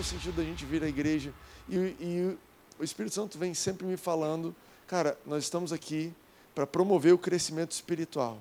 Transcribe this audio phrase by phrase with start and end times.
[0.00, 1.32] o sentido da gente vir à igreja?
[1.68, 2.38] E, e
[2.78, 4.54] o Espírito Santo vem sempre me falando,
[4.86, 6.12] cara, nós estamos aqui
[6.54, 8.38] para promover o crescimento espiritual.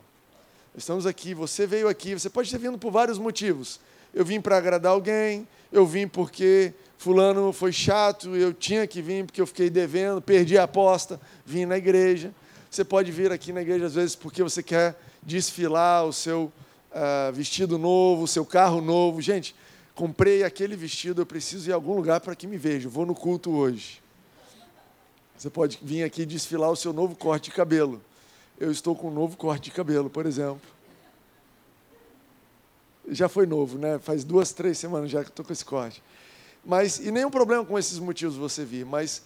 [0.76, 3.80] Estamos aqui, você veio aqui, você pode ter vindo por vários motivos.
[4.14, 9.26] Eu vim para agradar alguém, eu vim porque fulano foi chato, eu tinha que vir
[9.26, 12.34] porque eu fiquei devendo, perdi a aposta, vim na igreja.
[12.72, 16.52] Você pode vir aqui na igreja às vezes porque você quer desfilar o seu
[16.92, 19.22] uh, vestido novo, o seu carro novo.
[19.22, 19.54] Gente,
[20.00, 22.88] comprei aquele vestido, eu preciso ir a algum lugar para que me veja.
[22.88, 24.02] Vou no culto hoje.
[25.38, 28.02] Você pode vir aqui desfilar o seu novo corte de cabelo.
[28.58, 30.62] Eu estou com um novo corte de cabelo, por exemplo.
[33.10, 34.00] Já foi novo, né?
[34.00, 36.02] Faz duas, três semanas já que estou com esse corte.
[36.64, 39.22] Mas, e nenhum problema com esses motivos você vir, mas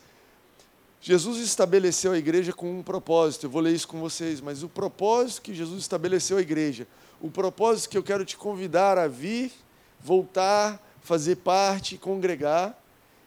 [1.00, 3.45] Jesus estabeleceu a igreja com um propósito.
[3.45, 6.88] Eu vou ler isso com vocês, mas o propósito que Jesus estabeleceu a igreja,
[7.22, 9.52] o propósito que eu quero te convidar a vir,
[10.03, 12.78] voltar, fazer parte, congregar,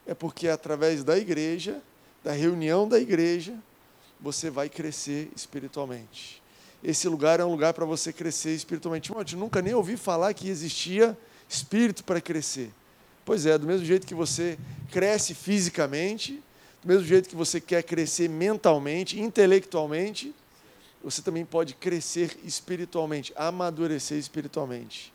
[0.06, 1.83] é porque através da igreja,
[2.23, 3.55] da reunião da igreja,
[4.20, 6.42] você vai crescer espiritualmente.
[6.84, 9.11] Esse lugar é um lugar para você crescer espiritualmente.
[9.11, 11.17] Eu nunca nem ouvi falar que existia
[11.48, 12.70] espírito para crescer.
[13.25, 14.58] Pois é, do mesmo jeito que você
[14.91, 16.42] cresce fisicamente,
[16.83, 20.34] do mesmo jeito que você quer crescer mentalmente, intelectualmente,
[21.03, 25.12] você também pode crescer espiritualmente, amadurecer espiritualmente.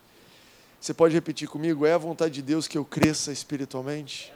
[0.81, 1.85] Você pode repetir comigo?
[1.85, 4.33] É a vontade de Deus que eu cresça espiritualmente?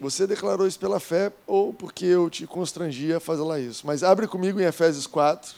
[0.00, 3.86] Você declarou isso pela fé ou porque eu te constrangia a fazer lá isso.
[3.86, 5.54] Mas abre comigo em Efésios 4.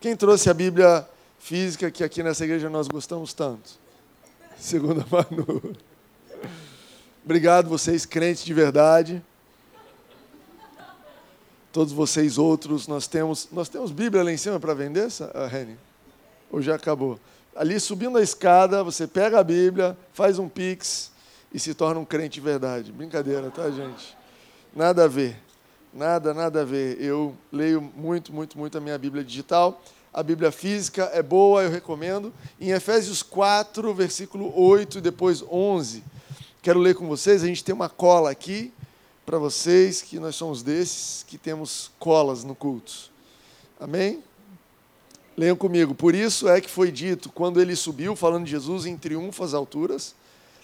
[0.00, 1.06] Quem trouxe a Bíblia
[1.38, 3.72] física que aqui nessa igreja nós gostamos tanto?
[4.58, 5.76] Segunda Manu.
[7.22, 9.22] Obrigado, vocês crentes de verdade.
[11.70, 15.08] Todos vocês outros, nós temos, nós temos Bíblia lá em cima para vender,
[15.50, 15.76] Reni?
[16.54, 17.18] Ou já acabou?
[17.56, 21.10] Ali subindo a escada, você pega a Bíblia, faz um pix
[21.52, 22.92] e se torna um crente de verdade.
[22.92, 24.16] Brincadeira, tá, gente?
[24.72, 25.36] Nada a ver.
[25.92, 26.96] Nada, nada a ver.
[27.02, 29.82] Eu leio muito, muito, muito a minha Bíblia digital.
[30.12, 32.32] A Bíblia física é boa, eu recomendo.
[32.60, 36.04] Em Efésios 4, versículo 8 e depois 11,
[36.62, 38.72] Quero ler com vocês, a gente tem uma cola aqui
[39.26, 43.10] para vocês, que nós somos desses que temos colas no culto.
[43.80, 44.22] Amém?
[45.36, 45.94] Leiam comigo.
[45.94, 49.52] Por isso é que foi dito, quando ele subiu, falando de Jesus, em triunfo às
[49.52, 50.14] alturas,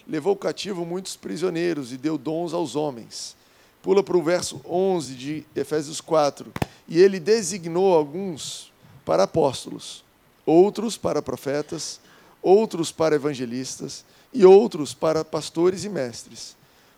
[0.06, 3.36] levou cativo muitos prisioneiros e deu dons aos homens.
[3.82, 6.52] Pula para o verso 11 de Efésios 4.
[6.86, 8.72] E ele designou alguns
[9.04, 10.04] para apóstolos,
[10.46, 12.00] outros para profetas,
[12.42, 16.56] outros para evangelistas e outros para pastores e mestres.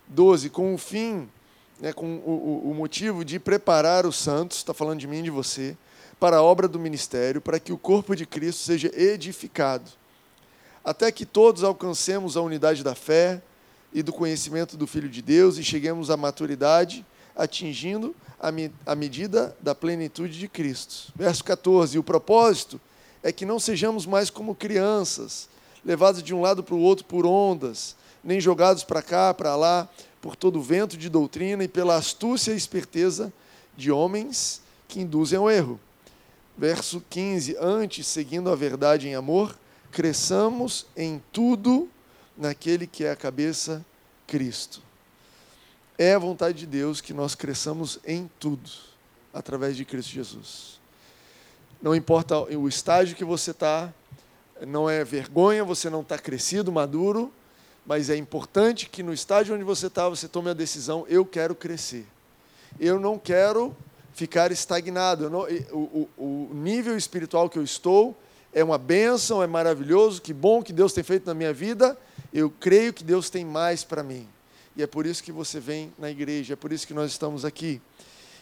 [0.09, 0.51] 12.
[0.51, 1.29] Com o fim,
[1.81, 5.31] né, com o, o motivo de preparar os santos, está falando de mim e de
[5.31, 5.77] você,
[6.23, 9.91] para a obra do ministério, para que o corpo de Cristo seja edificado,
[10.85, 13.43] até que todos alcancemos a unidade da fé
[13.93, 18.51] e do conhecimento do Filho de Deus e cheguemos à maturidade, atingindo a,
[18.87, 21.13] a medida da plenitude de Cristo.
[21.17, 21.97] Verso 14.
[21.97, 22.81] E o propósito
[23.21, 25.49] é que não sejamos mais como crianças,
[25.85, 29.89] levados de um lado para o outro por ondas, nem jogados para cá, para lá,
[30.21, 33.33] por todo o vento de doutrina e pela astúcia e esperteza
[33.77, 35.81] de homens que induzem ao erro.
[36.57, 39.57] Verso 15: Antes, seguindo a verdade em amor,
[39.91, 41.89] cresçamos em tudo
[42.37, 43.85] naquele que é a cabeça,
[44.27, 44.83] Cristo.
[45.99, 48.71] É a vontade de Deus que nós cresçamos em tudo,
[49.33, 50.81] através de Cristo Jesus.
[51.81, 53.93] Não importa o estágio que você está,
[54.67, 57.33] não é vergonha, você não está crescido, maduro,
[57.85, 61.55] mas é importante que no estágio onde você está, você tome a decisão: eu quero
[61.55, 62.07] crescer.
[62.79, 63.77] Eu não quero
[64.15, 65.31] ficar estagnado.
[65.31, 68.17] Não, o, o, o nível espiritual que eu estou
[68.53, 71.99] é uma bênção, é maravilhoso, que bom que Deus tem feito na minha vida.
[72.33, 74.29] Eu creio que Deus tem mais para mim.
[74.77, 77.45] E é por isso que você vem na igreja, é por isso que nós estamos
[77.45, 77.81] aqui.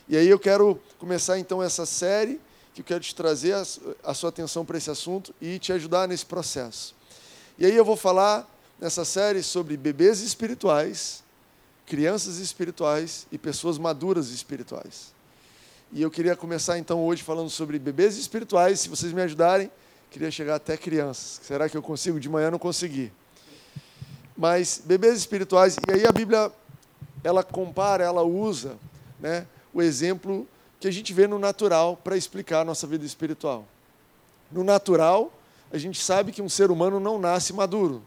[0.09, 2.41] E aí eu quero começar então essa série
[2.75, 3.63] que eu quero te trazer a,
[4.05, 6.95] a sua atenção para esse assunto e te ajudar nesse processo.
[7.59, 8.49] E aí eu vou falar
[8.81, 11.23] nessa série sobre bebês espirituais,
[11.85, 15.13] crianças espirituais e pessoas maduras espirituais.
[15.93, 18.79] E eu queria começar então hoje falando sobre bebês espirituais.
[18.79, 19.69] Se vocês me ajudarem,
[20.09, 21.41] queria chegar até crianças.
[21.43, 22.21] Será que eu consigo?
[22.21, 23.13] De manhã não consegui.
[24.37, 26.53] Mas bebês espirituais, e aí a Bíblia
[27.25, 28.77] ela compara, ela usa,
[29.19, 29.45] né,
[29.75, 30.47] o exemplo
[30.79, 33.67] que a gente vê no natural para explicar a nossa vida espiritual.
[34.51, 35.33] No natural,
[35.73, 38.01] a gente sabe que um ser humano não nasce maduro.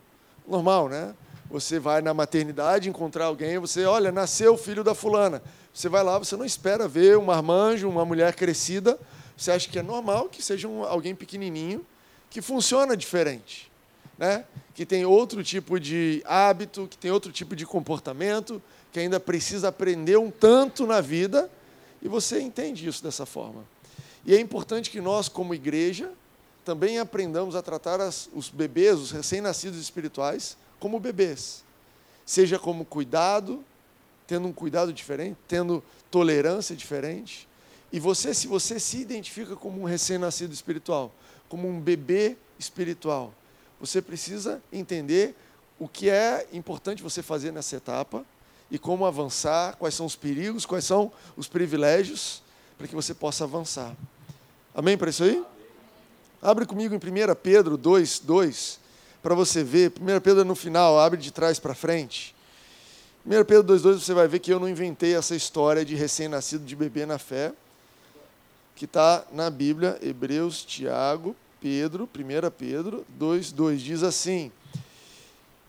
[0.48, 1.14] Normal, né?
[1.52, 5.44] Você vai na maternidade encontrar alguém, você, olha, nasceu o filho da fulana.
[5.74, 9.00] Você vai lá, você não espera ver um marmanjo, uma mulher crescida.
[9.36, 11.86] Você acha que é normal que seja um, alguém pequenininho
[12.30, 13.72] que funciona diferente.
[14.18, 14.46] né?
[14.74, 18.62] que tem outro tipo de hábito, que tem outro tipo de comportamento,
[18.92, 21.50] que ainda precisa aprender um tanto na vida,
[22.02, 23.64] e você entende isso dessa forma.
[24.26, 26.12] E é importante que nós, como igreja,
[26.66, 31.64] também aprendamos a tratar as, os bebês, os recém-nascidos espirituais, como bebês.
[32.26, 33.64] Seja como cuidado,
[34.34, 37.48] tendo um cuidado diferente, tendo tolerância diferente.
[37.92, 41.14] E você, se você se identifica como um recém-nascido espiritual,
[41.48, 43.32] como um bebê espiritual,
[43.80, 45.36] você precisa entender
[45.78, 48.26] o que é importante você fazer nessa etapa
[48.72, 52.42] e como avançar, quais são os perigos, quais são os privilégios
[52.76, 53.96] para que você possa avançar.
[54.74, 55.44] Amém para isso aí?
[56.42, 58.80] Abre comigo em 1 Pedro 2, 2,
[59.22, 59.94] para você ver.
[60.02, 62.33] 1 Pedro no final, abre de trás para frente.
[63.26, 66.66] 1 Pedro 2, 2, você vai ver que eu não inventei essa história de recém-nascido
[66.66, 67.54] de bebê na fé,
[68.76, 74.52] que está na Bíblia, Hebreus, Tiago, Pedro, 1 Pedro 2, 2, diz assim: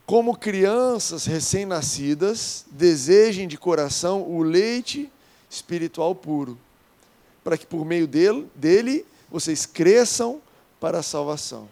[0.05, 5.11] Como crianças recém-nascidas, desejem de coração o leite
[5.49, 6.59] espiritual puro
[7.45, 10.41] para que por meio dele, dele vocês cresçam
[10.81, 11.69] para a salvação.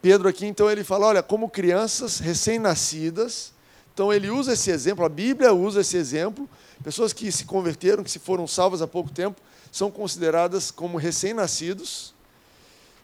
[0.00, 3.52] Pedro aqui, então, ele fala: olha, como crianças recém-nascidas,
[3.98, 6.48] então ele usa esse exemplo, a Bíblia usa esse exemplo,
[6.84, 9.40] pessoas que se converteram, que se foram salvas há pouco tempo,
[9.72, 12.14] são consideradas como recém-nascidos,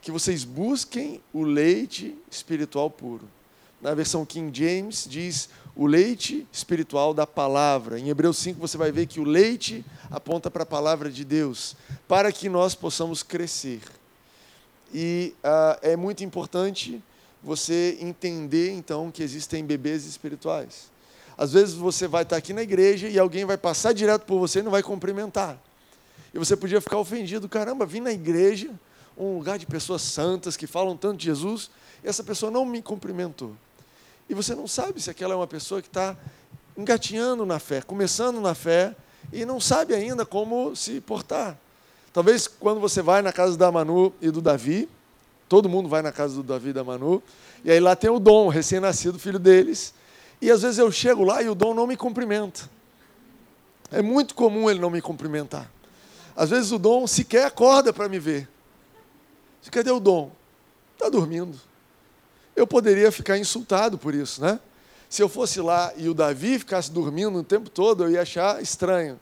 [0.00, 3.28] que vocês busquem o leite espiritual puro.
[3.82, 7.98] Na versão King James diz o leite espiritual da palavra.
[7.98, 11.74] Em Hebreus 5 você vai ver que o leite aponta para a palavra de Deus,
[12.06, 13.80] para que nós possamos crescer.
[14.92, 17.02] E uh, é muito importante
[17.44, 20.90] você entender, então, que existem bebês espirituais.
[21.36, 24.60] Às vezes você vai estar aqui na igreja e alguém vai passar direto por você
[24.60, 25.58] e não vai cumprimentar.
[26.32, 28.70] E você podia ficar ofendido, caramba, vim na igreja,
[29.16, 31.70] um lugar de pessoas santas que falam tanto de Jesus,
[32.02, 33.54] e essa pessoa não me cumprimentou.
[34.28, 36.16] E você não sabe se aquela é uma pessoa que está
[36.76, 38.96] engatinhando na fé, começando na fé,
[39.32, 41.58] e não sabe ainda como se portar.
[42.12, 44.88] Talvez quando você vai na casa da Manu e do Davi,
[45.48, 47.22] todo mundo vai na casa do Davi e da Manu,
[47.64, 49.94] e aí lá tem o Dom, recém-nascido, filho deles,
[50.40, 52.68] e às vezes eu chego lá e o Dom não me cumprimenta.
[53.90, 55.70] É muito comum ele não me cumprimentar.
[56.36, 58.48] Às vezes o Dom sequer acorda para me ver.
[59.70, 60.30] Cadê o Dom?
[60.94, 61.58] Está dormindo
[62.54, 64.60] eu poderia ficar insultado por isso, né?
[65.08, 68.62] Se eu fosse lá e o Davi ficasse dormindo o tempo todo, eu ia achar
[68.62, 69.18] estranho.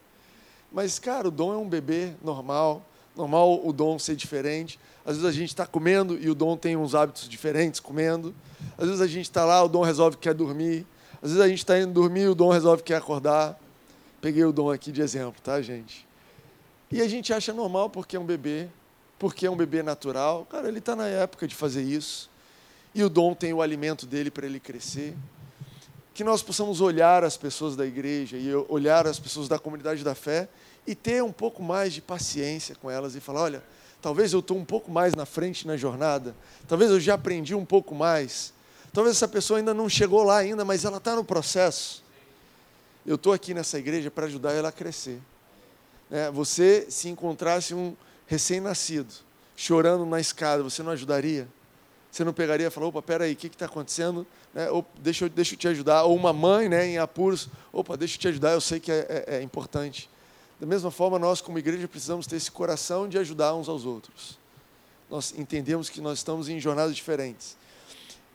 [0.70, 2.84] Mas, cara, o Dom é um bebê normal,
[3.16, 4.78] normal o Dom ser diferente.
[5.04, 8.34] Às vezes a gente está comendo e o Dom tem uns hábitos diferentes comendo.
[8.78, 10.86] Às vezes a gente está lá, o Dom resolve que quer dormir.
[11.22, 13.58] Às vezes a gente está indo dormir e o Dom resolve que quer acordar.
[14.20, 16.06] Peguei o Dom aqui de exemplo, tá, gente?
[16.90, 18.68] E a gente acha normal porque é um bebê,
[19.18, 20.46] porque é um bebê natural.
[20.50, 22.30] Cara, ele está na época de fazer isso
[22.94, 25.14] e o dom tem o alimento dele para ele crescer.
[26.14, 30.14] Que nós possamos olhar as pessoas da igreja e olhar as pessoas da comunidade da
[30.14, 30.48] fé
[30.86, 33.62] e ter um pouco mais de paciência com elas e falar: olha,
[34.00, 36.34] talvez eu estou um pouco mais na frente na jornada,
[36.68, 38.52] talvez eu já aprendi um pouco mais,
[38.92, 42.02] talvez essa pessoa ainda não chegou lá ainda, mas ela está no processo.
[43.04, 45.20] Eu estou aqui nessa igreja para ajudar ela a crescer.
[46.10, 47.96] É, você, se encontrasse um
[48.26, 49.12] recém-nascido
[49.56, 51.48] chorando na escada, você não ajudaria?
[52.10, 54.26] Você não pegaria e falaria, opa, peraí, o que está acontecendo?
[54.52, 54.66] Né?
[54.98, 56.02] Deixa, eu, deixa eu te ajudar.
[56.02, 59.24] Ou uma mãe né, em apuros, opa, deixa eu te ajudar, eu sei que é,
[59.26, 60.10] é, é importante.
[60.62, 64.38] Da mesma forma, nós como igreja precisamos ter esse coração de ajudar uns aos outros.
[65.10, 67.56] Nós entendemos que nós estamos em jornadas diferentes.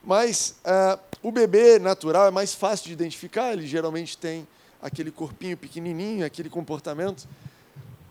[0.03, 4.45] Mas uh, o bebê natural é mais fácil de identificar, ele geralmente tem
[4.81, 7.25] aquele corpinho pequenininho, aquele comportamento.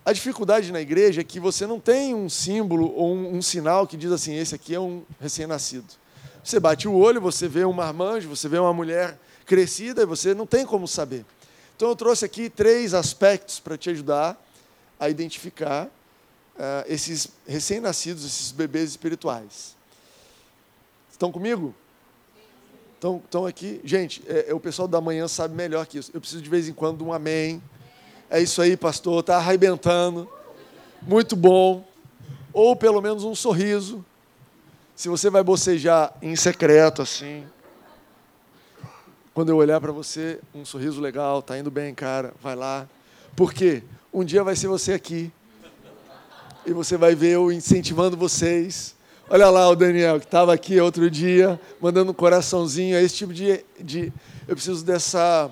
[0.02, 3.86] A dificuldade na igreja é que você não tem um símbolo ou um, um sinal
[3.86, 5.92] que diz assim: esse aqui é um recém-nascido.
[6.42, 10.32] Você bate o olho, você vê um marmanjo, você vê uma mulher crescida e você
[10.32, 11.22] não tem como saber.
[11.76, 14.42] Então eu trouxe aqui três aspectos para te ajudar
[14.98, 19.76] a identificar uh, esses recém-nascidos, esses bebês espirituais.
[21.10, 21.74] Estão comigo?
[22.94, 23.78] Estão, aqui?
[23.84, 26.10] Gente, é, é, o pessoal da manhã sabe melhor que isso.
[26.14, 27.62] Eu preciso de vez em quando de um amém.
[28.30, 30.26] É isso aí, pastor, está arrebentando.
[31.02, 31.86] Muito bom.
[32.54, 34.02] Ou pelo menos um sorriso.
[34.94, 37.46] Se você vai bocejar em secreto assim,
[39.36, 42.88] quando eu olhar para você, um sorriso legal, tá indo bem, cara, vai lá.
[43.36, 43.82] Por quê?
[44.10, 45.30] Um dia vai ser você aqui.
[46.64, 48.96] E você vai ver eu incentivando vocês.
[49.28, 52.96] Olha lá o Daniel, que estava aqui outro dia, mandando um coraçãozinho.
[52.96, 54.10] É esse tipo de, de.
[54.48, 55.50] Eu preciso dessa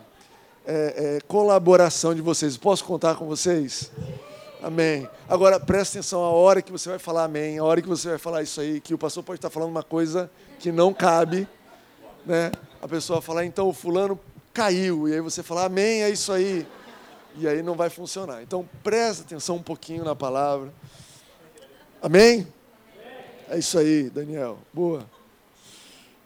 [0.67, 2.57] é, é, colaboração de vocês.
[2.57, 3.93] Posso contar com vocês?
[4.63, 5.07] Amém.
[5.29, 8.19] Agora, presta atenção a hora que você vai falar amém, a hora que você vai
[8.19, 11.47] falar isso aí, que o pastor pode estar falando uma coisa que não cabe,
[12.25, 12.51] né?
[12.85, 14.21] A pessoa falar, então o fulano
[14.53, 16.67] caiu, e aí você fala, amém, é isso aí.
[17.35, 18.43] E aí não vai funcionar.
[18.43, 20.71] Então presta atenção um pouquinho na palavra.
[22.03, 22.47] Amém?
[23.49, 24.59] É isso aí, Daniel.
[24.71, 25.09] Boa.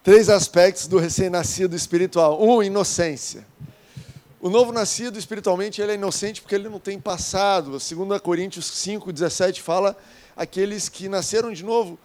[0.03, 2.43] Três aspectos do recém-nascido espiritual.
[2.43, 3.47] Um, inocência.
[4.41, 7.71] O novo nascido espiritualmente ele é inocente porque ele não tem passado.
[7.71, 9.97] 2 Coríntios 5, 17 fala
[10.37, 11.97] aqueles que nasceram de novo,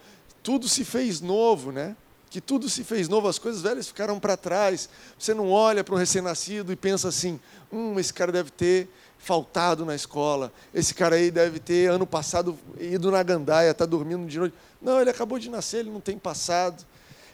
[0.44, 1.96] tudo se fez novo, né?
[2.34, 4.90] Que tudo se fez novo, as coisas velhas ficaram para trás.
[5.20, 7.40] Você não olha para um recém-nascido e pensa assim:
[7.72, 12.58] hum, esse cara deve ter faltado na escola, esse cara aí deve ter ano passado
[12.80, 14.56] ido na gandaia, está dormindo de noite.
[14.82, 16.84] Não, ele acabou de nascer, ele não tem passado.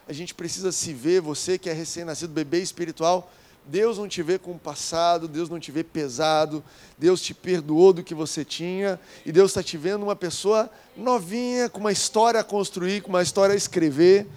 [0.05, 3.31] A gente precisa se ver, você que é recém-nascido, bebê espiritual,
[3.65, 6.61] Deus não te vê com o passado, Deus não te vê pesado,
[6.97, 11.69] Deus te perdoou do que você tinha, e Deus está te vendo uma pessoa novinha,
[11.69, 14.27] com uma história a construir, com uma história a escrever.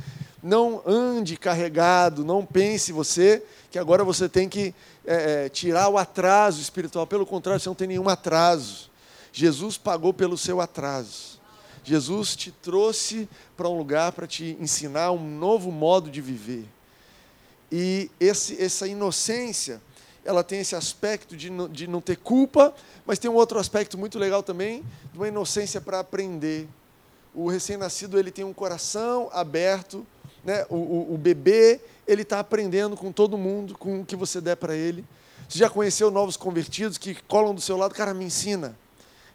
[0.43, 4.75] Não ande carregado, não pense você que agora você tem que
[5.07, 7.07] é, é, tirar o atraso espiritual.
[7.07, 8.91] Pelo contrário, você não tem nenhum atraso.
[9.33, 11.41] Jesus pagou pelo seu atraso.
[11.85, 16.67] Jesus te trouxe para um lugar para te ensinar um novo modo de viver.
[17.71, 19.81] E esse, essa inocência,
[20.25, 22.75] ela tem esse aspecto de não, de não ter culpa,
[23.07, 26.69] mas tem um outro aspecto muito legal também, de uma inocência para aprender.
[27.35, 30.07] O recém-nascido ele tem um coração aberto,
[30.45, 30.67] né?
[30.69, 34.57] o, o, o bebê ele está aprendendo com todo mundo, com o que você der
[34.57, 35.05] para ele.
[35.49, 37.95] Você já conheceu novos convertidos que colam do seu lado?
[37.95, 38.77] Cara, me ensina,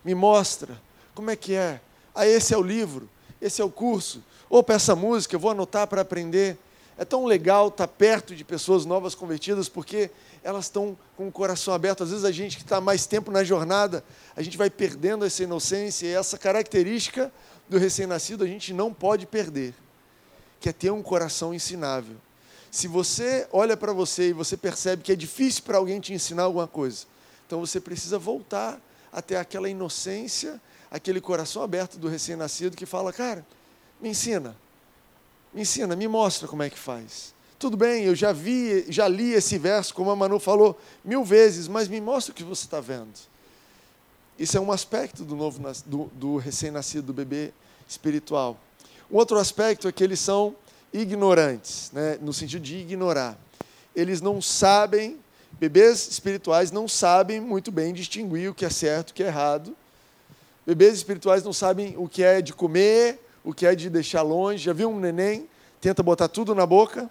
[0.03, 0.79] me mostra,
[1.13, 1.79] como é que é?
[2.13, 3.09] Ah, esse é o livro,
[3.41, 4.23] esse é o curso.
[4.49, 6.57] Opa, essa música, eu vou anotar para aprender.
[6.97, 10.09] É tão legal estar tá perto de pessoas novas convertidas, porque
[10.43, 12.03] elas estão com o coração aberto.
[12.03, 14.03] Às vezes a gente que está mais tempo na jornada,
[14.35, 17.31] a gente vai perdendo essa inocência e essa característica
[17.69, 19.73] do recém-nascido a gente não pode perder,
[20.59, 22.15] que é ter um coração ensinável.
[22.71, 26.43] Se você olha para você e você percebe que é difícil para alguém te ensinar
[26.43, 27.05] alguma coisa,
[27.45, 28.79] então você precisa voltar
[29.11, 30.61] até aquela inocência,
[30.91, 33.45] aquele coração aberto do recém-nascido que fala: Cara,
[34.01, 34.55] me ensina,
[35.53, 37.33] me ensina, me mostra como é que faz.
[37.57, 41.67] Tudo bem, eu já vi, já li esse verso, como a Manu falou, mil vezes,
[41.67, 43.17] mas me mostra o que você está vendo.
[44.37, 47.51] Isso é um aspecto do novo do, do recém-nascido, do bebê
[47.89, 48.59] espiritual.
[49.11, 50.55] Um outro aspecto é que eles são
[50.91, 53.37] ignorantes, né, no sentido de ignorar.
[53.95, 55.17] Eles não sabem,
[55.53, 59.27] bebês espirituais não sabem muito bem distinguir o que é certo e o que é
[59.27, 59.75] errado.
[60.65, 64.65] Bebês espirituais não sabem o que é de comer, o que é de deixar longe.
[64.65, 65.47] Já viu um neném?
[65.79, 67.09] Tenta botar tudo na boca.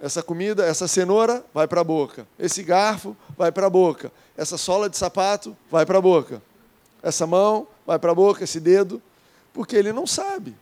[0.00, 2.26] Essa comida, essa cenoura, vai para a boca.
[2.38, 4.10] Esse garfo, vai para a boca.
[4.36, 6.42] Essa sola de sapato, vai para a boca.
[7.02, 8.42] Essa mão, vai para a boca.
[8.42, 9.00] Esse dedo,
[9.54, 10.54] porque ele não sabe.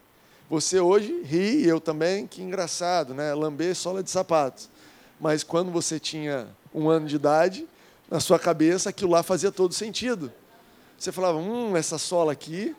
[0.54, 3.34] Você hoje ri, eu também, que engraçado, né?
[3.34, 4.70] Lamber sola de sapato.
[5.18, 7.66] Mas quando você tinha um ano de idade,
[8.08, 10.32] na sua cabeça aquilo lá fazia todo sentido.
[10.96, 12.73] Você falava, hum, essa sola aqui,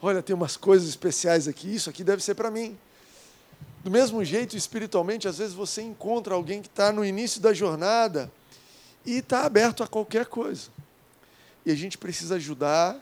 [0.00, 2.78] olha, tem umas coisas especiais aqui, isso aqui deve ser para mim.
[3.82, 8.30] Do mesmo jeito, espiritualmente, às vezes você encontra alguém que está no início da jornada
[9.04, 10.68] e está aberto a qualquer coisa.
[11.64, 12.96] E a gente precisa ajudar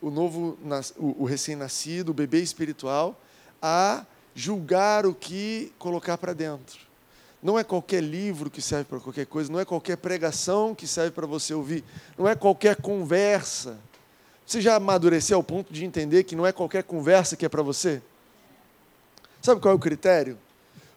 [0.00, 0.56] o novo,
[0.96, 3.20] o recém-nascido, o bebê espiritual,
[3.66, 4.04] a
[4.34, 6.80] julgar o que colocar para dentro.
[7.42, 11.12] Não é qualquer livro que serve para qualquer coisa, não é qualquer pregação que serve
[11.12, 11.82] para você ouvir,
[12.18, 13.78] não é qualquer conversa.
[14.46, 17.62] Você já amadureceu ao ponto de entender que não é qualquer conversa que é para
[17.62, 18.02] você?
[19.40, 20.38] Sabe qual é o critério?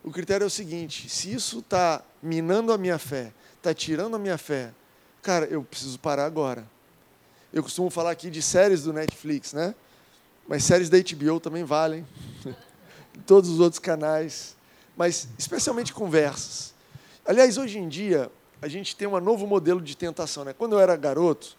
[0.04, 4.20] O critério é o seguinte: se isso está minando a minha fé, está tirando a
[4.20, 4.72] minha fé,
[5.22, 6.66] cara, eu preciso parar agora.
[7.54, 9.74] Eu costumo falar aqui de séries do Netflix, né?
[10.46, 12.06] Mas séries da HBO também valem.
[13.26, 14.56] Todos os outros canais.
[14.96, 16.74] Mas especialmente conversas.
[17.26, 18.32] Aliás, hoje em dia,
[18.62, 20.44] a gente tem um novo modelo de tentação.
[20.44, 20.54] Né?
[20.54, 21.56] Quando eu era garoto,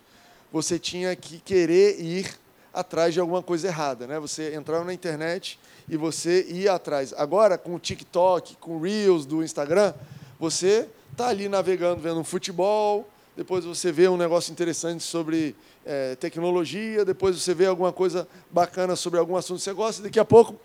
[0.52, 2.38] você tinha que querer ir
[2.72, 4.06] atrás de alguma coisa errada.
[4.06, 4.18] Né?
[4.18, 7.14] Você entrava na internet e você ia atrás.
[7.16, 9.94] Agora, com o TikTok, com o Reels do Instagram,
[10.38, 16.16] você está ali navegando, vendo um futebol, depois você vê um negócio interessante sobre é,
[16.16, 20.20] tecnologia, depois você vê alguma coisa bacana sobre algum assunto que você gosta, e daqui
[20.20, 20.56] a pouco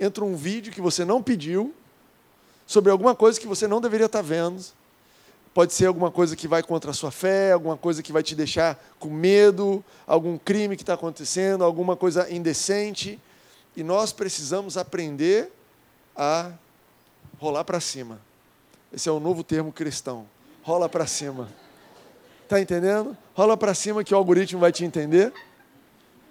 [0.00, 1.74] entra um vídeo que você não pediu,
[2.66, 4.64] sobre alguma coisa que você não deveria estar vendo.
[5.52, 8.36] Pode ser alguma coisa que vai contra a sua fé, alguma coisa que vai te
[8.36, 13.20] deixar com medo, algum crime que está acontecendo, alguma coisa indecente.
[13.76, 15.52] E nós precisamos aprender
[16.16, 16.52] a
[17.38, 18.20] rolar para cima.
[18.92, 20.26] Esse é o novo termo cristão.
[20.62, 21.48] Rola para cima.
[22.44, 23.16] Está entendendo?
[23.34, 25.32] Rola para cima que o algoritmo vai te entender.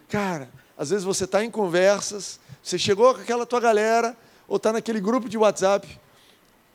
[0.08, 4.16] Cara, às vezes você está em conversas, você chegou com aquela tua galera,
[4.48, 5.88] ou está naquele grupo de WhatsApp,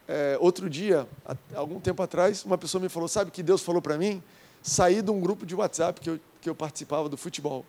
[0.07, 3.81] é, outro dia, há algum tempo atrás, uma pessoa me falou: Sabe que Deus falou
[3.81, 4.23] para mim?
[4.63, 7.65] Sair de um grupo de WhatsApp que eu, que eu participava do futebol.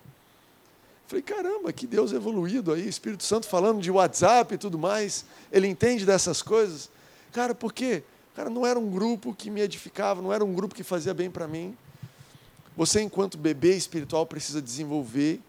[1.07, 5.23] Falei, caramba, que Deus evoluído aí, Espírito Santo falando de WhatsApp e tudo mais.
[5.51, 6.89] Ele entende dessas coisas.
[7.31, 8.03] Cara, por quê?
[8.35, 11.29] Cara, não era um grupo que me edificava, não era um grupo que fazia bem
[11.29, 11.77] para mim.
[12.75, 15.39] Você, enquanto bebê espiritual, precisa desenvolver.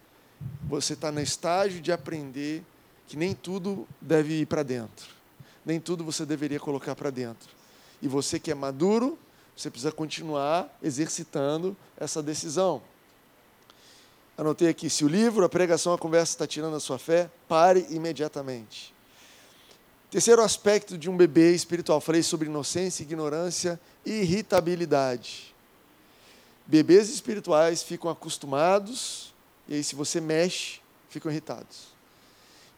[0.67, 2.63] Você está no estágio de aprender
[3.07, 5.07] que nem tudo deve ir para dentro.
[5.65, 7.49] Nem tudo você deveria colocar para dentro.
[8.01, 9.17] E você que é maduro,
[9.55, 12.81] você precisa continuar exercitando essa decisão.
[14.37, 17.87] Anotei aqui: se o livro, a pregação, a conversa está tirando a sua fé, pare
[17.89, 18.93] imediatamente.
[20.11, 25.55] Terceiro aspecto de um bebê espiritual: falei sobre inocência, ignorância e irritabilidade.
[26.65, 29.33] Bebês espirituais ficam acostumados,
[29.67, 31.87] e aí, se você mexe, ficam irritados.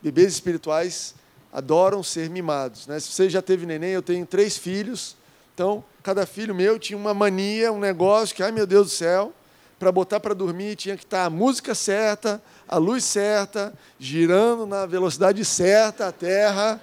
[0.02, 1.14] Bebês espirituais
[1.52, 2.88] adoram ser mimados.
[2.88, 3.00] Né?
[3.00, 5.16] Se você já teve neném, eu tenho três filhos,
[5.54, 9.34] então cada filho meu tinha uma mania, um negócio que, ai meu Deus do céu,
[9.78, 14.66] para botar para dormir tinha que estar tá a música certa, a luz certa, girando
[14.66, 16.82] na velocidade certa a terra.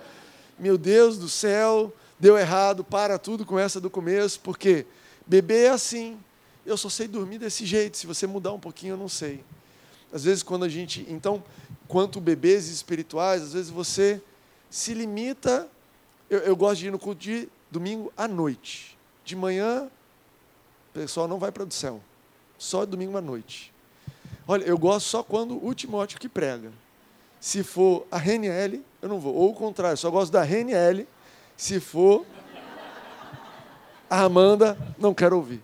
[0.59, 4.87] Meu Deus do céu, deu errado, para tudo, começa do começo, porque
[5.27, 6.19] bebê é assim.
[6.65, 9.45] Eu só sei dormir desse jeito, se você mudar um pouquinho, eu não sei.
[10.17, 11.07] Às vezes, quando a gente.
[11.09, 11.45] Então,
[11.87, 14.21] quanto bebês espirituais, às vezes você
[14.71, 15.69] se limita.
[16.29, 18.99] Eu, eu gosto de ir no culto de domingo à noite.
[19.25, 19.85] De manhã,
[20.91, 22.01] o pessoal não vai para o céu
[22.59, 23.73] só domingo à noite.
[24.49, 26.73] Olha, eu gosto só quando o Timóteo que prega.
[27.41, 29.35] Se for a RNL, eu não vou.
[29.35, 31.07] Ou o contrário, só gosto da RNL.
[31.57, 32.25] Se for
[34.09, 35.63] a Amanda, não quero ouvir.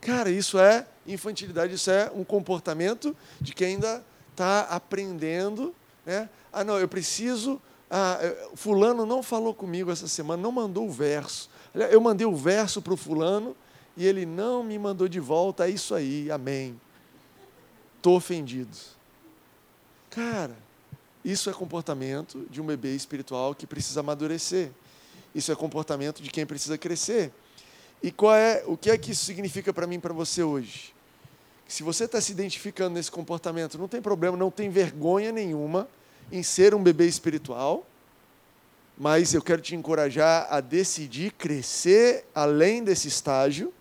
[0.00, 5.74] Cara, isso é infantilidade, isso é um comportamento de quem ainda está aprendendo.
[6.04, 6.28] Né?
[6.52, 7.60] Ah, não, eu preciso.
[7.90, 8.18] Ah,
[8.54, 11.50] fulano não falou comigo essa semana, não mandou o verso.
[11.90, 13.56] Eu mandei o verso para o fulano
[13.96, 16.80] e ele não me mandou de volta, é isso aí, amém.
[17.96, 18.76] Estou ofendido.
[20.10, 20.56] Cara,
[21.24, 24.70] isso é comportamento de um bebê espiritual que precisa amadurecer.
[25.34, 27.32] Isso é comportamento de quem precisa crescer.
[28.02, 30.94] E qual é, o que é que isso significa para mim para você hoje?
[31.66, 35.88] Se você está se identificando nesse comportamento, não tem problema, não tem vergonha nenhuma
[36.30, 37.86] em ser um bebê espiritual,
[38.96, 43.72] mas eu quero te encorajar a decidir crescer além desse estágio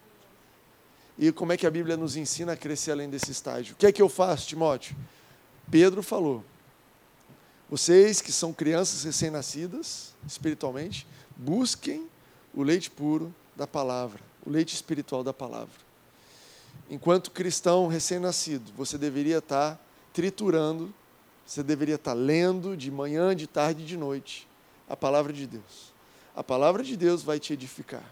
[1.17, 3.73] e como é que a Bíblia nos ensina a crescer além desse estágio?
[3.73, 4.95] O que é que eu faço, Timóteo?
[5.69, 6.43] Pedro falou:
[7.69, 12.07] vocês que são crianças recém-nascidas, espiritualmente, busquem
[12.53, 15.83] o leite puro da palavra, o leite espiritual da palavra.
[16.89, 19.79] Enquanto cristão recém-nascido, você deveria estar
[20.11, 20.93] triturando,
[21.45, 24.47] você deveria estar lendo de manhã, de tarde e de noite
[24.89, 25.93] a palavra de Deus.
[26.35, 28.03] A palavra de Deus vai te edificar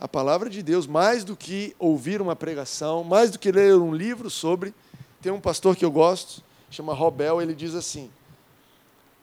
[0.00, 3.92] a palavra de Deus, mais do que ouvir uma pregação, mais do que ler um
[3.92, 4.72] livro sobre.
[5.20, 8.10] Tem um pastor que eu gosto, chama Robel, ele diz assim: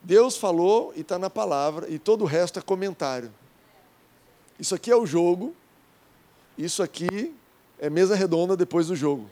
[0.03, 3.31] Deus falou e está na palavra, e todo o resto é comentário.
[4.59, 5.55] Isso aqui é o jogo,
[6.57, 7.33] isso aqui
[7.79, 9.29] é mesa redonda depois do jogo.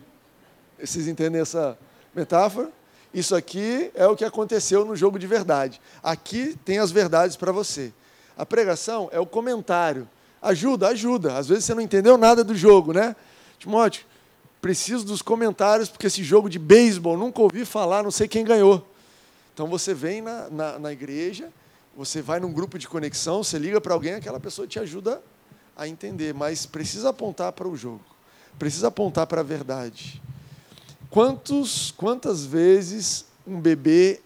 [0.80, 1.78] Vocês entendem essa
[2.14, 2.70] metáfora?
[3.14, 5.80] Isso aqui é o que aconteceu no jogo de verdade.
[6.02, 7.94] Aqui tem as verdades para você.
[8.36, 10.08] A pregação é o comentário
[10.44, 11.38] Ajuda, ajuda.
[11.38, 13.16] Às vezes você não entendeu nada do jogo, né?
[13.58, 14.06] Timóteo,
[14.62, 18.86] preciso dos comentários, porque esse jogo de beisebol, nunca ouvi falar, não sei quem ganhou.
[19.54, 21.50] Então você vem na, na, na igreja,
[21.96, 25.22] você vai num grupo de conexão, você liga para alguém, aquela pessoa te ajuda
[25.76, 28.04] a entender, mas precisa apontar para o jogo,
[28.58, 30.22] precisa apontar para a verdade.
[31.10, 34.22] Quantos, quantas vezes um bebê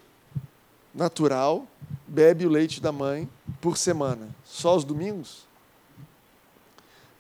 [0.93, 1.67] natural
[2.07, 4.29] bebe o leite da mãe por semana?
[4.45, 5.45] Só os domingos?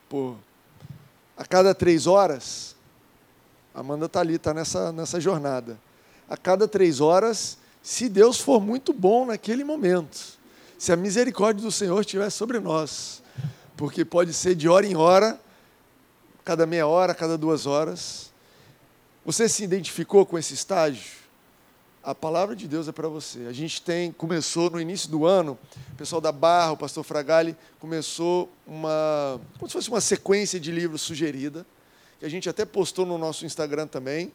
[0.07, 0.35] Pô,
[1.35, 2.75] a cada três horas,
[3.75, 5.77] Amanda está ali, está nessa, nessa jornada.
[6.29, 10.36] A cada três horas, se Deus for muito bom naquele momento,
[10.77, 13.21] se a misericórdia do Senhor estiver sobre nós,
[13.75, 15.39] porque pode ser de hora em hora,
[16.43, 18.31] cada meia hora, cada duas horas.
[19.25, 21.17] Você se identificou com esse estágio?
[22.07, 23.47] a palavra de Deus é para você.
[23.47, 25.59] A gente tem, começou no início do ano,
[25.91, 30.71] o pessoal da Barra, o pastor Fragali, começou uma, como se fosse uma sequência de
[30.71, 31.65] livros sugerida,
[32.17, 34.31] que a gente até postou no nosso Instagram também,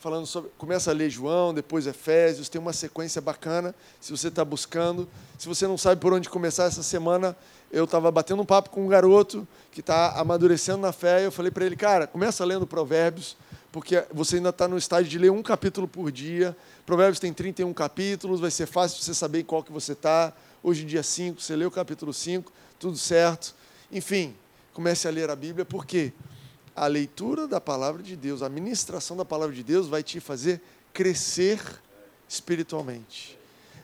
[0.00, 4.42] falando sobre, começa a ler João, depois Efésios, tem uma sequência bacana, se você está
[4.42, 5.06] buscando.
[5.38, 7.36] Se você não sabe por onde começar essa semana,
[7.70, 11.30] eu estava batendo um papo com um garoto que está amadurecendo na fé, e eu
[11.30, 13.36] falei para ele, cara, começa lendo Provérbios,
[13.70, 16.56] porque você ainda está no estágio de ler um capítulo por dia.
[16.86, 20.32] Provérbios tem 31 capítulos, vai ser fácil você saber em qual que você está.
[20.62, 23.54] Hoje, dia 5, você lê o capítulo 5, tudo certo.
[23.92, 24.34] Enfim,
[24.72, 26.12] comece a ler a Bíblia, porque
[26.80, 30.62] a leitura da palavra de Deus, a ministração da palavra de Deus vai te fazer
[30.94, 31.60] crescer
[32.26, 33.38] espiritualmente.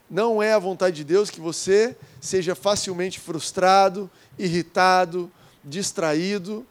[0.08, 5.30] Não é a vontade de Deus que você seja facilmente frustrado, irritado,
[5.62, 6.66] distraído.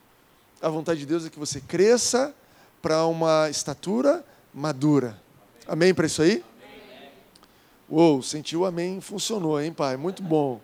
[0.60, 2.34] A vontade de Deus é que você cresça
[2.82, 5.22] para uma estatura madura.
[5.68, 6.44] Amém para isso aí?
[7.88, 9.96] Uou, sentiu amém, funcionou, hein, pai?
[9.96, 10.60] Muito bom.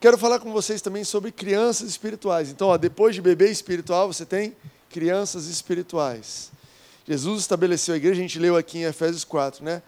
[0.00, 2.50] Quero falar com vocês também sobre crianças espirituais.
[2.50, 4.56] Então, ó, depois de bebê espiritual, você tem
[4.88, 6.52] crianças espirituais.
[7.04, 9.82] Jesus estabeleceu a igreja, a gente leu aqui em Efésios 4, né?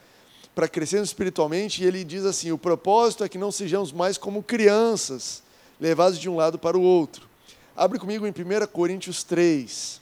[0.53, 4.43] Para crescermos espiritualmente, e ele diz assim: o propósito é que não sejamos mais como
[4.43, 5.45] crianças,
[5.81, 7.29] levados de um lado para o outro.
[7.77, 10.01] Abre comigo em 1 Coríntios 3.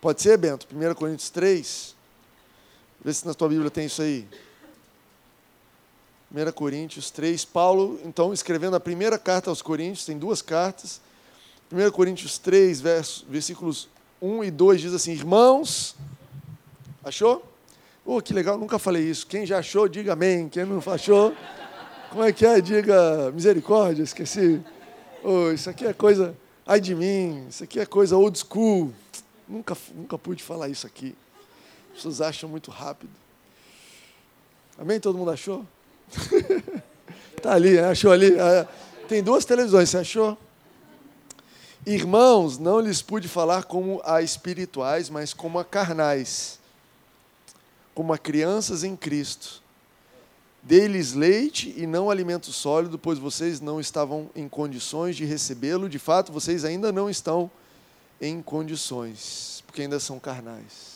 [0.00, 0.66] Pode ser, Bento?
[0.74, 1.94] 1 Coríntios 3.
[3.04, 4.26] Vê se na tua Bíblia tem isso aí.
[6.36, 7.46] 1 Coríntios 3.
[7.46, 11.00] Paulo, então, escrevendo a primeira carta aos Coríntios, tem duas cartas.
[11.72, 13.88] 1 Coríntios 3, versos, versículos
[14.20, 15.96] 1 e 2 diz assim: Irmãos,
[17.02, 17.42] achou?
[18.04, 19.26] Oh, que legal, nunca falei isso.
[19.26, 20.48] Quem já achou, diga amém.
[20.50, 21.34] Quem não achou,
[22.10, 22.60] como é que é?
[22.60, 24.62] Diga misericórdia, esqueci.
[25.24, 28.92] Oh, isso aqui é coisa, ai de mim, isso aqui é coisa old school.
[29.48, 31.16] Nunca, nunca pude falar isso aqui.
[31.90, 33.10] As pessoas acham muito rápido.
[34.78, 35.00] Amém?
[35.00, 35.64] Todo mundo achou?
[37.42, 38.34] tá ali, achou ali.
[38.34, 38.66] É,
[39.08, 40.38] tem duas televisões, você achou?
[41.84, 46.58] Irmãos, não lhes pude falar como a espirituais, mas como a carnais,
[47.94, 49.62] como a crianças em Cristo.
[50.64, 55.88] Dei-lhes leite e não alimento sólido, pois vocês não estavam em condições de recebê-lo.
[55.88, 57.48] De fato, vocês ainda não estão
[58.20, 60.95] em condições, porque ainda são carnais.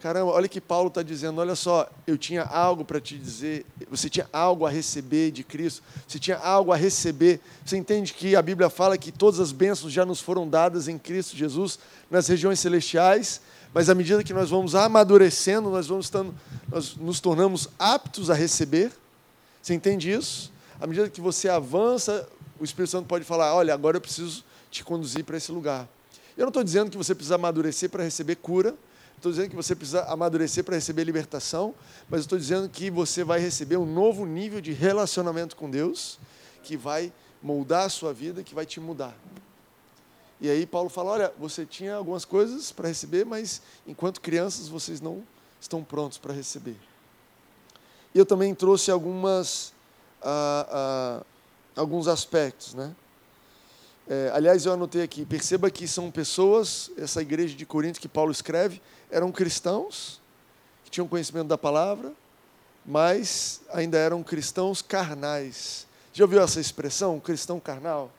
[0.00, 4.08] Caramba, olha que Paulo está dizendo: olha só, eu tinha algo para te dizer, você
[4.08, 7.40] tinha algo a receber de Cristo, você tinha algo a receber.
[7.64, 10.98] Você entende que a Bíblia fala que todas as bênçãos já nos foram dadas em
[10.98, 13.40] Cristo Jesus nas regiões celestiais,
[13.74, 16.32] mas à medida que nós vamos amadurecendo, nós vamos estando,
[16.68, 18.92] nós nos tornamos aptos a receber.
[19.60, 20.52] Você entende isso?
[20.80, 22.28] À medida que você avança,
[22.60, 25.88] o Espírito Santo pode falar: olha, agora eu preciso te conduzir para esse lugar.
[26.36, 28.76] Eu não estou dizendo que você precisa amadurecer para receber cura
[29.18, 31.74] estou dizendo que você precisa amadurecer para receber libertação,
[32.08, 36.18] mas estou dizendo que você vai receber um novo nível de relacionamento com Deus,
[36.62, 39.16] que vai moldar a sua vida, que vai te mudar.
[40.40, 45.00] E aí Paulo fala: olha, você tinha algumas coisas para receber, mas enquanto crianças vocês
[45.00, 45.22] não
[45.60, 46.76] estão prontos para receber.
[48.14, 49.72] E eu também trouxe algumas,
[50.22, 51.26] ah, ah,
[51.76, 52.94] alguns aspectos, né?
[54.10, 58.32] É, aliás, eu anotei aqui, perceba que são pessoas, essa igreja de Corinto que Paulo
[58.32, 60.18] escreve, eram cristãos,
[60.82, 62.14] que tinham conhecimento da palavra,
[62.86, 65.86] mas ainda eram cristãos carnais.
[66.10, 68.10] Já ouviu essa expressão, cristão carnal?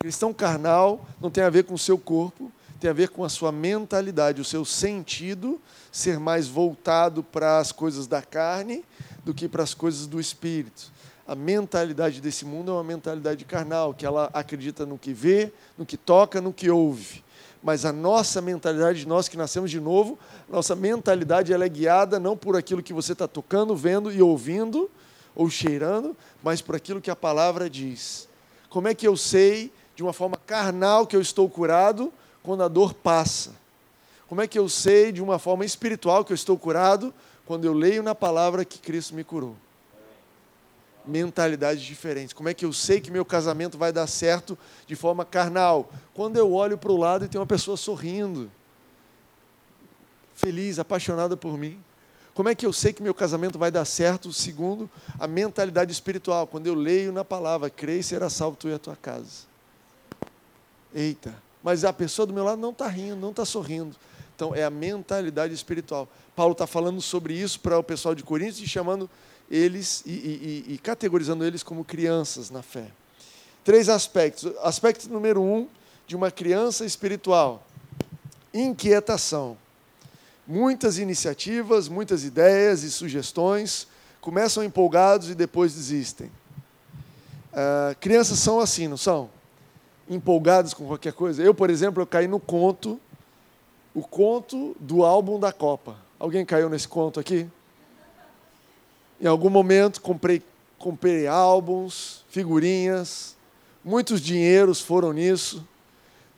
[0.00, 3.28] Cristão carnal não tem a ver com o seu corpo, tem a ver com a
[3.28, 5.60] sua mentalidade, o seu sentido
[5.92, 8.84] ser mais voltado para as coisas da carne
[9.24, 10.97] do que para as coisas do espírito
[11.28, 15.84] a mentalidade desse mundo é uma mentalidade carnal, que ela acredita no que vê, no
[15.84, 17.22] que toca, no que ouve.
[17.62, 22.34] Mas a nossa mentalidade, nós que nascemos de novo, nossa mentalidade ela é guiada não
[22.34, 24.90] por aquilo que você está tocando, vendo e ouvindo,
[25.36, 28.26] ou cheirando, mas por aquilo que a palavra diz.
[28.70, 32.10] Como é que eu sei, de uma forma carnal, que eu estou curado
[32.42, 33.52] quando a dor passa?
[34.28, 37.12] Como é que eu sei, de uma forma espiritual, que eu estou curado
[37.44, 39.54] quando eu leio na palavra que Cristo me curou?
[41.08, 42.32] Mentalidades diferentes.
[42.32, 45.90] Como é que eu sei que meu casamento vai dar certo de forma carnal?
[46.14, 48.50] Quando eu olho para o lado e tem uma pessoa sorrindo,
[50.34, 51.82] feliz, apaixonada por mim.
[52.32, 56.46] Como é que eu sei que meu casamento vai dar certo segundo a mentalidade espiritual?
[56.46, 59.48] Quando eu leio na palavra, creio será salvo tu e a tua casa.
[60.94, 63.96] Eita, mas a pessoa do meu lado não está rindo, não está sorrindo.
[64.38, 66.08] Então é a mentalidade espiritual.
[66.36, 69.10] Paulo está falando sobre isso para o pessoal de Coríntios e chamando
[69.50, 72.86] eles e, e, e, categorizando eles como crianças na fé.
[73.64, 74.52] Três aspectos.
[74.62, 75.66] Aspecto número um
[76.06, 77.66] de uma criança espiritual:
[78.54, 79.58] inquietação.
[80.46, 83.88] Muitas iniciativas, muitas ideias e sugestões
[84.20, 86.30] começam empolgados e depois desistem.
[87.52, 89.30] Uh, crianças são assim, não são?
[90.08, 91.42] Empolgadas com qualquer coisa.
[91.42, 93.00] Eu, por exemplo, eu caí no conto,
[93.98, 95.96] o conto do álbum da Copa.
[96.20, 97.48] Alguém caiu nesse conto aqui?
[99.20, 100.40] Em algum momento comprei,
[100.78, 103.36] comprei álbuns, figurinhas,
[103.84, 105.66] muitos dinheiros foram nisso.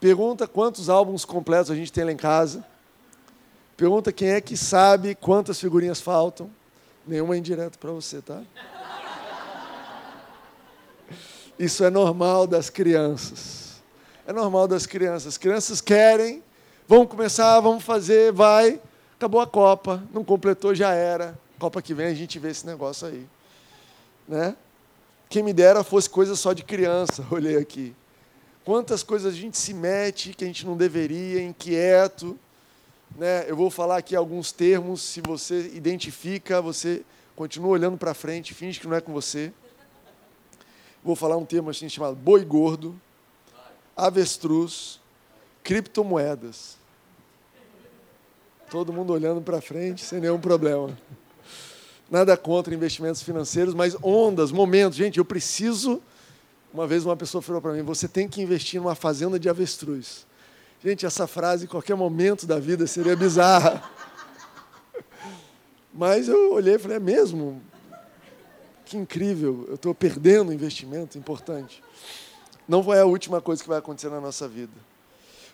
[0.01, 2.65] Pergunta quantos álbuns completos a gente tem lá em casa.
[3.77, 6.51] Pergunta quem é que sabe quantas figurinhas faltam.
[7.07, 8.43] Nenhuma indireta para você, tá?
[11.59, 13.83] Isso é normal das crianças.
[14.27, 15.27] É normal das crianças.
[15.27, 16.43] As crianças querem,
[16.91, 18.81] vamos começar, vamos fazer, vai.
[19.15, 21.39] Acabou a Copa, não completou, já era.
[21.57, 23.29] Copa que vem a gente vê esse negócio aí.
[24.27, 24.57] Né?
[25.29, 27.95] Quem me dera fosse coisa só de criança, olhei aqui.
[28.65, 32.37] Quantas coisas a gente se mete que a gente não deveria, inquieto.
[33.17, 33.45] Né?
[33.47, 37.05] Eu vou falar aqui alguns termos, se você identifica, você
[37.37, 39.53] continua olhando para frente, finge que não é com você.
[41.05, 43.01] Vou falar um termo assim chamado boi gordo,
[43.97, 44.99] avestruz,
[45.63, 46.80] criptomoedas.
[48.71, 50.97] Todo mundo olhando para frente, sem nenhum problema.
[52.11, 54.97] Nada contra investimentos financeiros, mas ondas, momentos.
[54.97, 56.01] Gente, eu preciso
[56.73, 60.27] uma vez uma pessoa falou para mim: você tem que investir numa fazenda de avestruz.
[60.83, 63.83] Gente, essa frase em qualquer momento da vida seria bizarra.
[65.93, 67.61] Mas eu olhei e falei: é mesmo?
[68.85, 71.83] Que incrível, eu estou perdendo investimento importante.
[72.67, 74.73] Não é a última coisa que vai acontecer na nossa vida.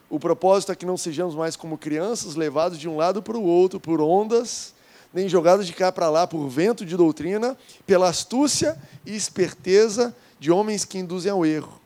[0.09, 3.43] O propósito é que não sejamos mais como crianças levados de um lado para o
[3.43, 4.75] outro por ondas,
[5.13, 10.51] nem jogados de cá para lá por vento de doutrina, pela astúcia e esperteza de
[10.51, 11.81] homens que induzem ao erro.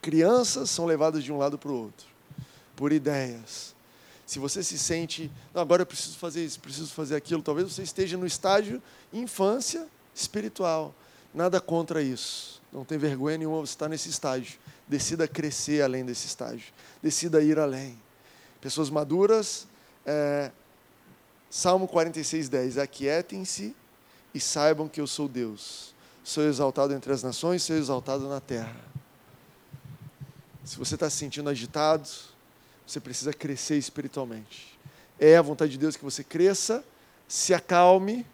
[0.00, 2.06] Crianças são levadas de um lado para o outro,
[2.76, 3.74] por ideias.
[4.24, 8.16] Se você se sente, agora eu preciso fazer isso, preciso fazer aquilo, talvez você esteja
[8.16, 8.80] no estágio
[9.12, 10.94] infância espiritual.
[11.34, 12.60] Nada contra isso.
[12.72, 14.58] Não tem vergonha nenhuma você estar nesse estágio.
[14.90, 16.70] Decida crescer além desse estágio.
[17.02, 17.98] Decida ir além.
[18.60, 19.66] Pessoas maduras,
[20.04, 20.50] é,
[21.48, 22.76] Salmo 46, 10.
[22.76, 23.74] Aquietem-se
[24.34, 25.90] e saibam que eu sou Deus
[26.30, 28.76] sou exaltado entre as nações, sou exaltado na terra.
[30.64, 32.08] Se você está se sentindo agitado,
[32.86, 34.78] você precisa crescer espiritualmente.
[35.18, 36.84] É a vontade de Deus que você cresça,
[37.26, 38.24] se acalme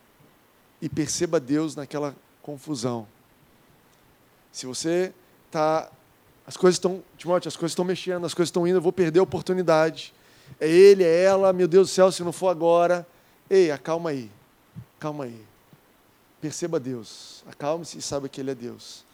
[0.80, 3.06] e perceba Deus naquela confusão.
[4.52, 5.12] Se você
[5.46, 5.90] está.
[6.46, 7.02] As coisas estão.
[7.18, 10.14] Timóteo, as coisas estão mexendo, as coisas estão indo, eu vou perder a oportunidade.
[10.60, 13.06] É ele, é ela, meu Deus do céu, se não for agora.
[13.50, 14.30] Ei, acalma aí.
[14.98, 15.40] Calma aí.
[16.40, 19.04] Perceba Deus, acalme-se e saiba que Ele é Deus.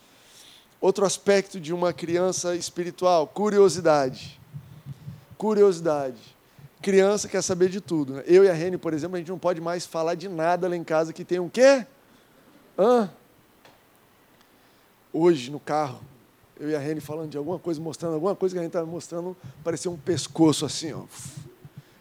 [0.81, 4.39] Outro aspecto de uma criança espiritual, curiosidade.
[5.39, 6.21] Curiosidade.
[6.83, 8.15] Criança quer saber de tudo.
[8.15, 8.25] Né?
[8.27, 10.77] Eu e a Rene, por exemplo, a gente não pode mais falar de nada lá
[10.77, 11.87] em casa que tem um quê?
[12.77, 13.09] Hã?
[15.13, 16.01] Hoje, no carro,
[16.63, 18.87] eu e a Rene falando de alguma coisa, mostrando alguma coisa que a gente estava
[18.87, 21.03] mostrando, parecia um pescoço assim, ó.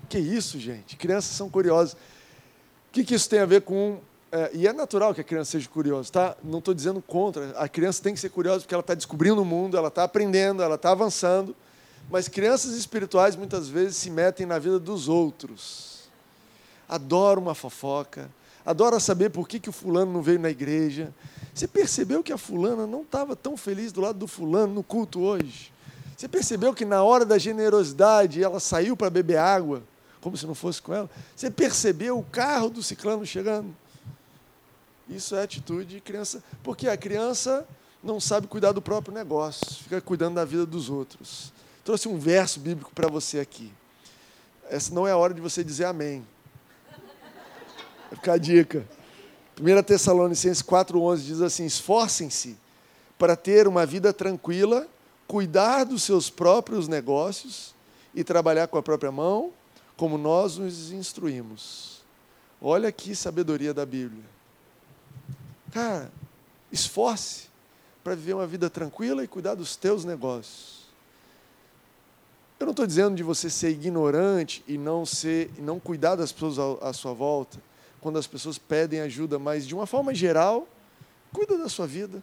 [0.07, 0.95] Que isso, gente?
[0.97, 1.93] Crianças são curiosas.
[1.93, 1.97] O
[2.91, 3.99] que, que isso tem a ver com
[4.31, 6.37] é, e é natural que a criança seja curiosa, tá?
[6.43, 7.57] Não estou dizendo contra.
[7.57, 10.61] A criança tem que ser curiosa porque ela está descobrindo o mundo, ela está aprendendo,
[10.61, 11.55] ela está avançando.
[12.07, 16.09] Mas crianças espirituais muitas vezes se metem na vida dos outros.
[16.87, 18.29] Adoram uma fofoca,
[18.63, 21.11] adoram saber por que, que o fulano não veio na igreja.
[21.53, 25.21] Você percebeu que a fulana não estava tão feliz do lado do fulano no culto
[25.21, 25.71] hoje?
[26.15, 29.83] Você percebeu que na hora da generosidade ela saiu para beber água,
[30.21, 31.09] como se não fosse com ela?
[31.35, 33.75] Você percebeu o carro do ciclano chegando?
[35.09, 37.67] Isso é atitude de criança, porque a criança
[38.03, 41.51] não sabe cuidar do próprio negócio, fica cuidando da vida dos outros.
[41.83, 43.71] Trouxe um verso bíblico para você aqui.
[44.69, 46.25] Essa não é a hora de você dizer amém.
[48.09, 48.85] Vai ficar a dica.
[49.61, 52.57] 1 Tessalonicenses 4,11 diz assim: Esforcem-se
[53.15, 54.87] para ter uma vida tranquila,
[55.27, 57.75] cuidar dos seus próprios negócios
[58.15, 59.51] e trabalhar com a própria mão,
[59.95, 62.01] como nós nos instruímos.
[62.59, 64.25] Olha que sabedoria da Bíblia.
[65.71, 66.11] Cara,
[66.71, 67.47] esforce
[68.03, 70.81] para viver uma vida tranquila e cuidar dos teus negócios.
[72.59, 76.57] Eu não estou dizendo de você ser ignorante e não ser, não cuidar das pessoas
[76.81, 77.59] à sua volta,
[78.01, 80.67] quando as pessoas pedem ajuda, mas de uma forma geral,
[81.31, 82.21] cuida da sua vida,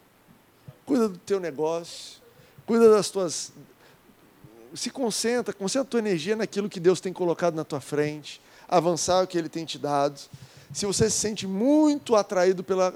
[0.85, 2.21] cuida do teu negócio,
[2.65, 3.53] cuida das tuas,
[4.75, 9.23] se concentra, concentra a tua energia naquilo que Deus tem colocado na tua frente, avançar
[9.23, 10.19] o que Ele tem te dado.
[10.73, 12.93] Se você se sente muito atraído pela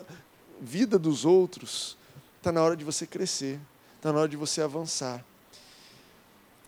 [0.61, 1.97] vida dos outros,
[2.37, 3.59] está na hora de você crescer,
[3.95, 5.23] está na hora de você avançar.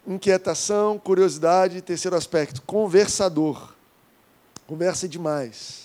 [0.07, 3.73] Inquietação, curiosidade, terceiro aspecto, conversador.
[4.65, 5.84] Conversa demais,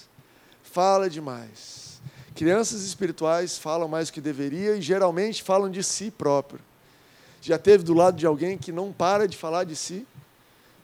[0.72, 2.00] fala demais.
[2.34, 6.60] Crianças espirituais falam mais do que deveria e geralmente falam de si próprio.
[7.42, 10.06] Já teve do lado de alguém que não para de falar de si?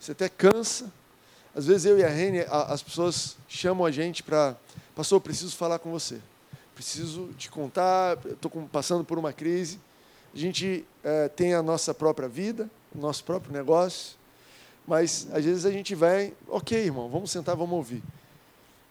[0.01, 0.93] Você até cansa.
[1.55, 4.57] Às vezes eu e a Rene, as pessoas chamam a gente para,
[4.95, 6.21] pastor, preciso falar com você
[6.77, 9.81] preciso te contar, estou passando por uma crise.
[10.35, 14.15] A gente é, tem a nossa própria vida, nosso próprio negócio,
[14.87, 18.03] mas às vezes a gente vai, ok, irmão, vamos sentar, vamos ouvir.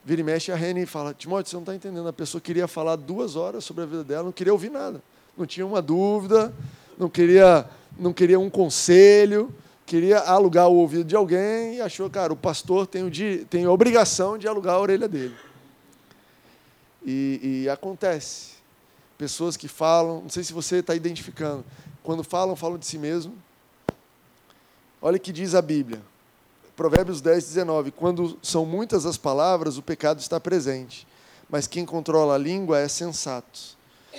[0.05, 2.67] Vira e mexe a Reni e fala, Timóteo, você não está entendendo, a pessoa queria
[2.67, 5.01] falar duas horas sobre a vida dela, não queria ouvir nada,
[5.35, 6.53] não tinha uma dúvida,
[6.95, 9.51] não queria, não queria um conselho,
[9.83, 13.65] queria alugar o ouvido de alguém e achou, cara, o pastor tem, o de, tem
[13.65, 15.35] a obrigação de alugar a orelha dele.
[17.03, 18.53] E, e acontece.
[19.17, 21.65] Pessoas que falam, não sei se você está identificando,
[22.03, 23.33] quando falam, falam de si mesmo.
[25.01, 25.99] Olha o que diz a Bíblia.
[26.75, 27.91] Provérbios 10, 19.
[27.91, 31.07] Quando são muitas as palavras, o pecado está presente,
[31.49, 33.77] mas quem controla a língua é sensato.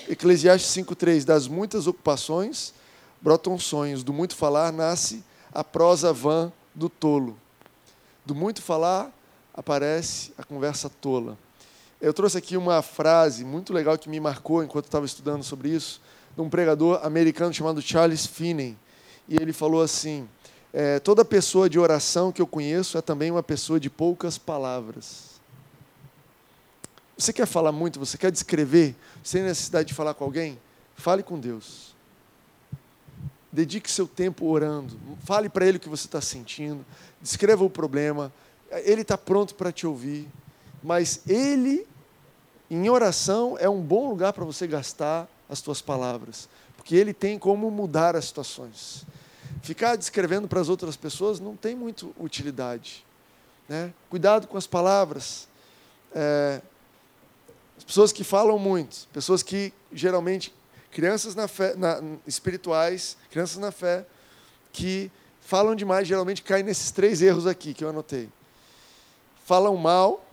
[0.08, 1.24] Eclesiastes 5,3.
[1.24, 2.72] Das muitas ocupações
[3.20, 7.36] brotam sonhos, do muito falar nasce a prosa vã do tolo.
[8.24, 9.12] Do muito falar
[9.52, 11.36] aparece a conversa tola.
[12.00, 16.00] Eu trouxe aqui uma frase muito legal que me marcou enquanto estava estudando sobre isso,
[16.34, 18.76] de um pregador americano chamado Charles Finney.
[19.28, 20.28] E ele falou assim:
[20.78, 25.40] é, toda pessoa de oração que eu conheço é também uma pessoa de poucas palavras.
[27.16, 30.58] Você quer falar muito, você quer descrever, sem necessidade de falar com alguém?
[30.94, 31.96] Fale com Deus.
[33.50, 35.00] Dedique seu tempo orando.
[35.24, 36.84] Fale para Ele o que você está sentindo.
[37.22, 38.30] Descreva o problema.
[38.70, 40.28] Ele está pronto para te ouvir.
[40.82, 41.86] Mas Ele,
[42.70, 46.50] em oração, é um bom lugar para você gastar as suas palavras.
[46.76, 49.06] Porque Ele tem como mudar as situações.
[49.62, 53.04] Ficar descrevendo para as outras pessoas não tem muito utilidade.
[53.68, 53.92] Né?
[54.08, 55.48] Cuidado com as palavras.
[56.14, 56.60] É,
[57.76, 60.54] as pessoas que falam muito, pessoas que geralmente
[60.90, 64.06] crianças na fé, na, espirituais, crianças na fé,
[64.72, 65.10] que
[65.42, 68.30] falam demais, geralmente caem nesses três erros aqui que eu anotei.
[69.44, 70.24] Falam mal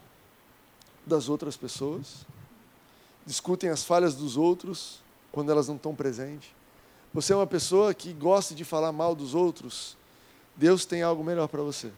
[1.05, 2.25] das outras pessoas,
[3.25, 6.49] discutem as falhas dos outros quando elas não estão presentes.
[7.13, 9.95] Você é uma pessoa que gosta de falar mal dos outros,
[10.55, 11.91] Deus tem algo melhor para você.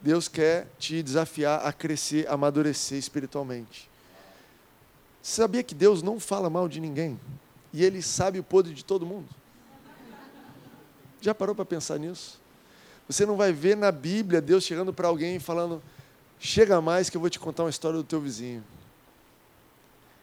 [0.00, 3.88] Deus quer te desafiar a crescer, a amadurecer espiritualmente.
[5.22, 7.18] Você sabia que Deus não fala mal de ninguém?
[7.72, 9.28] e ele sabe o podre de todo mundo.
[11.20, 12.40] Já parou para pensar nisso?
[13.08, 15.82] Você não vai ver na Bíblia Deus chegando para alguém e falando:
[16.38, 18.62] chega mais que eu vou te contar uma história do teu vizinho.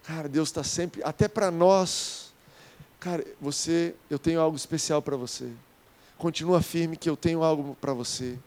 [0.04, 2.29] Cara, Deus está sempre, até para nós,
[3.00, 5.50] cara, você, eu tenho algo especial para você.
[6.18, 8.38] Continua firme que eu tenho algo para você.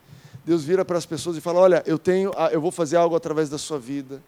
[0.45, 3.49] Deus vira para as pessoas e fala: olha, eu tenho, eu vou fazer algo através
[3.49, 4.23] da sua vida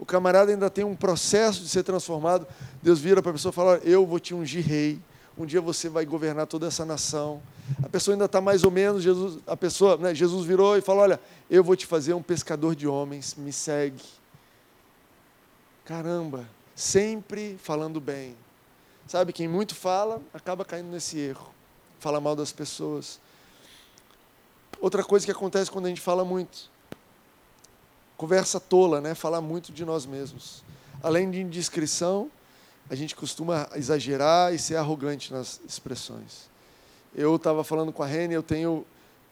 [0.00, 2.46] o camarada ainda tem um processo de ser transformado.
[2.82, 4.98] Deus vira para a pessoa e fala: Eu vou te ungir rei.
[5.36, 7.42] Um dia você vai governar toda essa nação.
[7.82, 9.02] A pessoa ainda está mais ou menos.
[9.02, 12.74] Jesus, a pessoa, né, Jesus virou e falou: Olha, eu vou te fazer um pescador
[12.74, 13.34] de homens.
[13.34, 14.02] Me segue.
[15.84, 18.34] Caramba, sempre falando bem.
[19.10, 21.52] Sabe, quem muito fala acaba caindo nesse erro.
[21.98, 23.18] Fala mal das pessoas.
[24.80, 26.70] Outra coisa que acontece quando a gente fala muito
[28.16, 29.16] conversa tola, né?
[29.16, 30.62] Falar muito de nós mesmos.
[31.02, 32.30] Além de indiscrição,
[32.88, 36.48] a gente costuma exagerar e ser arrogante nas expressões.
[37.12, 38.86] Eu estava falando com a Rene, eu tenho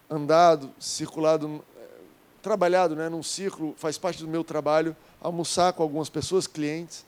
[0.09, 1.87] andado, circulado, eh,
[2.41, 7.05] trabalhado né, num círculo, faz parte do meu trabalho, almoçar com algumas pessoas, clientes,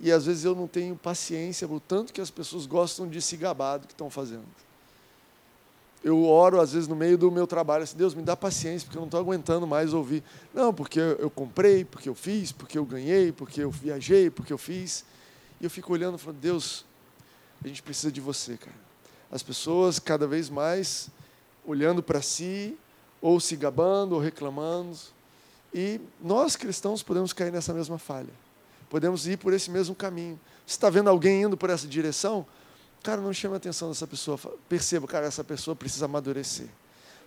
[0.00, 3.36] e às vezes eu não tenho paciência o tanto que as pessoas gostam de se
[3.36, 4.46] gabar do que estão fazendo
[6.02, 8.96] eu oro, às vezes, no meio do meu trabalho, assim, Deus, me dá paciência, porque
[8.96, 10.22] eu não estou aguentando mais ouvir.
[10.54, 14.58] Não, porque eu comprei, porque eu fiz, porque eu ganhei, porque eu viajei, porque eu
[14.58, 15.04] fiz.
[15.60, 16.86] E eu fico olhando e falando, Deus,
[17.62, 18.76] a gente precisa de você, cara.
[19.30, 21.10] As pessoas cada vez mais
[21.66, 22.76] olhando para si,
[23.20, 24.96] ou se gabando, ou reclamando.
[25.72, 28.32] E nós, cristãos, podemos cair nessa mesma falha.
[28.90, 30.38] Podemos ir por esse mesmo caminho.
[30.66, 32.44] Você está vendo alguém indo por essa direção?
[33.02, 34.38] Cara, não chama a atenção dessa pessoa.
[34.68, 36.66] Perceba, cara, essa pessoa precisa amadurecer.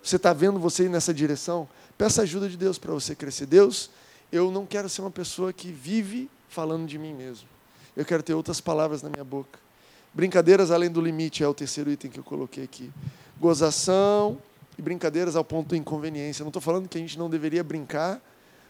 [0.02, 1.66] Você está vendo você ir nessa direção?
[1.96, 3.46] Peça ajuda de Deus para você crescer.
[3.46, 3.90] Deus,
[4.30, 7.48] eu não quero ser uma pessoa que vive falando de mim mesmo.
[7.96, 9.58] Eu quero ter outras palavras na minha boca.
[10.12, 12.92] Brincadeiras além do limite é o terceiro item que eu coloquei aqui.
[13.40, 14.38] Gozação
[14.78, 16.42] e brincadeiras ao ponto de inconveniência.
[16.44, 18.20] não estou falando que a gente não deveria brincar,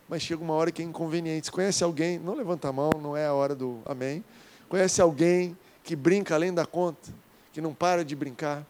[0.08, 1.50] mas chega uma hora que é inconveniente.
[1.50, 2.18] Conhece alguém?
[2.18, 4.24] Não levanta a mão, não é a hora do amém.
[4.68, 7.12] Conhece alguém que brinca além da conta,
[7.52, 8.66] que não para de brincar,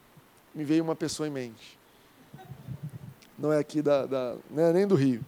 [0.53, 1.77] me veio uma pessoa em mente.
[3.37, 5.23] Não é aqui da, da é nem do Rio.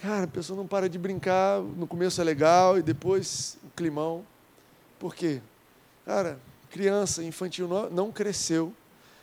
[0.00, 4.24] Cara, a pessoa não para de brincar, no começo é legal e depois o climão.
[4.98, 5.40] Por quê?
[6.04, 6.38] Cara,
[6.70, 8.72] criança, infantil não cresceu,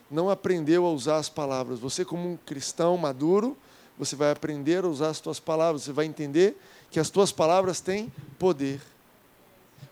[0.10, 1.80] não aprendeu a usar as palavras.
[1.80, 3.56] Você como um cristão maduro,
[3.98, 6.58] você vai aprender a usar as suas palavras, você vai entender
[6.92, 8.82] que as tuas palavras têm poder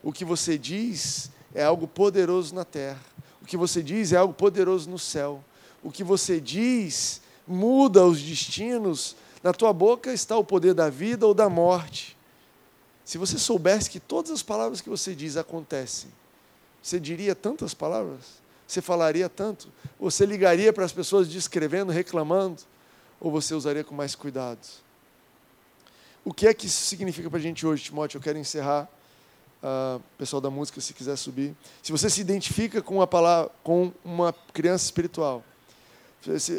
[0.03, 2.99] o que você diz é algo poderoso na terra.
[3.41, 5.41] O que você diz é algo poderoso no céu.
[5.81, 9.15] o que você diz muda os destinos.
[9.41, 12.17] Na tua boca está o poder da vida ou da morte.
[13.03, 16.09] Se você soubesse que todas as palavras que você diz acontecem,
[16.81, 18.41] você diria tantas palavras?
[18.65, 19.67] Você falaria tanto?
[19.99, 22.61] Você ligaria para as pessoas descrevendo, reclamando?
[23.23, 24.59] Ou você usaria com mais cuidado?
[26.25, 28.17] O que é que isso significa para a gente hoje, Timóteo?
[28.17, 28.89] Eu quero encerrar.
[29.63, 31.55] Uh, pessoal da música, se quiser subir.
[31.81, 35.41] Se você se identifica com, a palavra, com uma criança espiritual,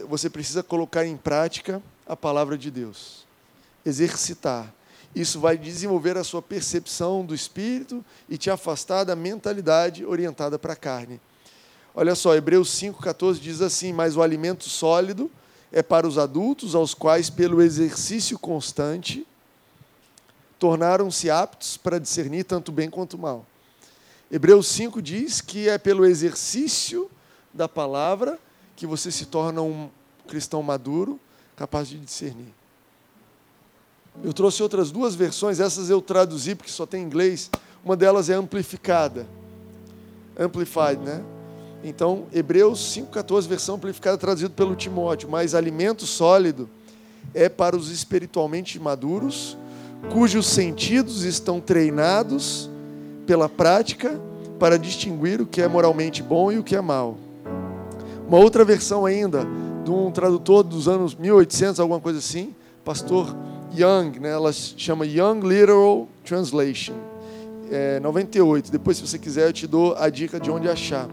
[0.08, 3.26] você precisa colocar em prática a palavra de Deus.
[3.84, 4.72] Exercitar.
[5.14, 10.72] Isso vai desenvolver a sua percepção do espírito e te afastar da mentalidade orientada para
[10.72, 11.20] a carne.
[11.94, 15.30] Olha só, Hebreus 5,14 diz assim: Mas o alimento sólido
[15.74, 19.26] é para os adultos, aos quais, pelo exercício constante,
[20.56, 23.44] tornaram-se aptos para discernir tanto bem quanto mal.
[24.30, 27.10] Hebreus 5 diz que é pelo exercício
[27.52, 28.38] da palavra
[28.76, 29.90] que você se torna um
[30.28, 31.18] cristão maduro,
[31.56, 32.54] capaz de discernir.
[34.22, 37.50] Eu trouxe outras duas versões, essas eu traduzi porque só tem em inglês.
[37.84, 39.26] Uma delas é amplificada.
[40.38, 41.20] Amplified, né?
[41.84, 45.28] Então, Hebreus 5,14, versão amplificada, traduzido pelo Timóteo.
[45.28, 46.66] Mas alimento sólido
[47.34, 49.58] é para os espiritualmente maduros,
[50.10, 52.70] cujos sentidos estão treinados
[53.26, 54.18] pela prática
[54.58, 57.18] para distinguir o que é moralmente bom e o que é mal.
[58.26, 59.46] Uma outra versão ainda,
[59.84, 63.36] de um tradutor dos anos 1800, alguma coisa assim, pastor
[63.76, 64.30] Young, né?
[64.30, 66.94] ela chama Young Literal Translation,
[67.70, 68.72] é, 98.
[68.72, 71.08] Depois, se você quiser, eu te dou a dica de onde achar.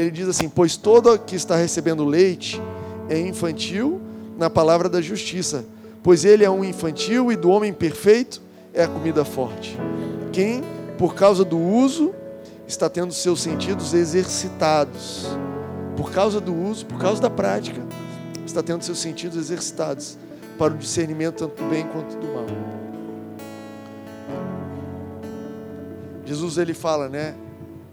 [0.00, 2.60] Ele diz assim: Pois todo que está recebendo leite
[3.08, 4.00] é infantil
[4.38, 5.64] na palavra da justiça
[6.02, 8.40] pois ele é um infantil e do homem perfeito
[8.72, 9.76] é a comida forte.
[10.32, 10.62] Quem,
[10.96, 12.14] por causa do uso,
[12.66, 15.26] está tendo seus sentidos exercitados.
[15.96, 17.82] Por causa do uso, por causa da prática,
[18.46, 20.16] está tendo seus sentidos exercitados
[20.56, 22.46] para o discernimento tanto do bem quanto do mal.
[26.24, 27.34] Jesus ele fala, né?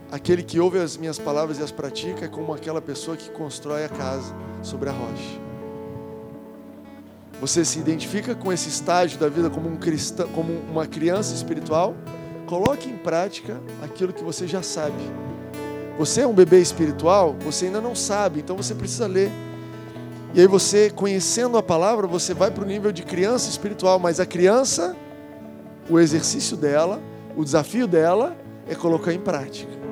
[0.10, 3.84] Aquele que ouve as minhas palavras e as pratica é como aquela pessoa que constrói
[3.84, 5.42] a casa sobre a rocha.
[7.42, 11.94] Você se identifica com esse estágio da vida como um cristão, como uma criança espiritual?
[12.46, 14.96] Coloque em prática aquilo que você já sabe.
[16.00, 19.30] Você é um bebê espiritual, você ainda não sabe, então você precisa ler.
[20.34, 24.20] E aí você, conhecendo a palavra, você vai para o nível de criança espiritual, mas
[24.20, 24.96] a criança,
[25.90, 27.02] o exercício dela,
[27.36, 28.36] o desafio dela
[28.68, 29.87] é colocar em prática.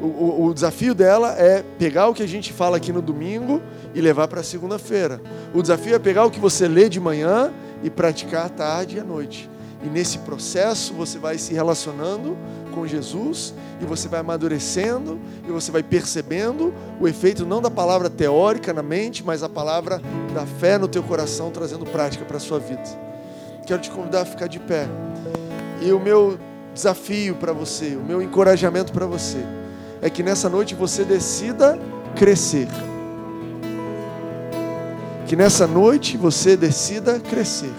[0.00, 3.60] O, o, desafio dela é pegar o que a gente fala aqui no domingo
[3.94, 5.20] e levar para segunda-feira.
[5.52, 9.00] O desafio é pegar o que você lê de manhã e praticar à tarde e
[9.00, 9.50] à noite.
[9.84, 12.36] E nesse processo você vai se relacionando
[12.72, 18.08] com Jesus e você vai amadurecendo e você vai percebendo o efeito não da palavra
[18.08, 20.00] teórica na mente, mas a palavra
[20.32, 22.82] da fé no teu coração trazendo prática para a sua vida.
[23.66, 24.86] Quero te convidar a ficar de pé.
[25.82, 26.38] E o meu
[26.72, 29.59] desafio para você, o meu encorajamento para você
[30.02, 31.78] é que nessa noite você decida
[32.16, 32.68] crescer
[35.30, 37.70] que nessa noite você decida crescer.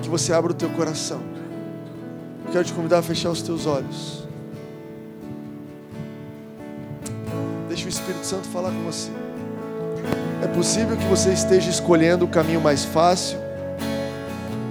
[0.00, 1.20] Que você abra o teu coração.
[2.52, 4.28] Quero te convidar a fechar os teus olhos.
[7.66, 9.10] Deixa o Espírito Santo falar com você.
[10.42, 13.38] É possível que você esteja escolhendo o caminho mais fácil,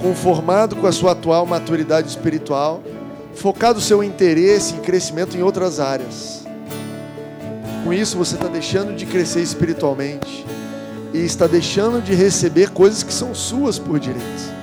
[0.01, 2.81] conformado com a sua atual maturidade espiritual
[3.37, 6.43] focado o seu interesse e crescimento em outras áreas.
[7.83, 10.45] Com isso, você está deixando de crescer espiritualmente
[11.13, 14.57] e está deixando de receber coisas que são suas por direito.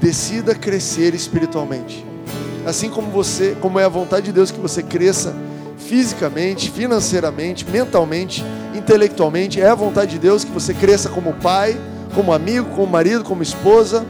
[0.00, 2.04] Decida crescer espiritualmente.
[2.66, 5.34] Assim como você, como é a vontade de Deus que você cresça
[5.78, 8.44] fisicamente, financeiramente, mentalmente,
[8.74, 11.78] intelectualmente, é a vontade de Deus que você cresça como pai,
[12.14, 14.04] como amigo, como marido, como esposa,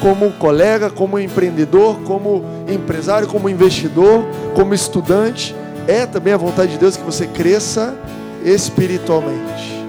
[0.00, 5.54] como colega, como empreendedor, como empresário, como investidor, como estudante.
[5.86, 7.94] É também a vontade de Deus que você cresça
[8.44, 9.84] espiritualmente.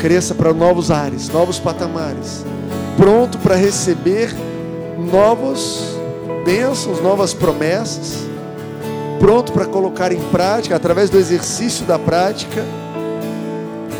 [0.00, 2.44] Cresça para novos ares, novos patamares.
[2.96, 4.34] Pronto para receber
[4.98, 5.96] novos
[6.44, 8.26] bênçãos, novas promessas.
[9.18, 12.64] Pronto para colocar em prática, através do exercício da prática.